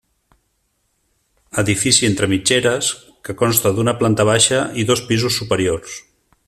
[1.63, 2.89] Edifici entre mitgeres,
[3.29, 6.05] que consta d'una planta baixa i dos pisos superiors.